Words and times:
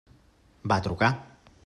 Va 0.73 0.79
trucar. 0.89 1.11